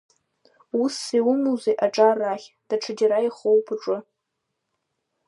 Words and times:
Усс 0.81 1.05
иумоузеи 1.17 1.77
аҿар 1.85 2.15
рахь, 2.21 2.47
даҽаџьара 2.67 3.19
ихоуп 3.27 3.67
уҿы. 3.73 3.97